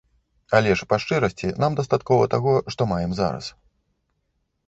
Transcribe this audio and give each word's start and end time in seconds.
Але 0.59 0.71
ж 0.79 0.87
па 0.93 0.97
шчырасці 1.03 1.49
нам 1.65 1.77
дастаткова 1.81 2.23
і 2.29 2.33
таго, 2.35 2.53
што 2.77 2.81
маем 2.93 3.11
зараз. 3.21 3.51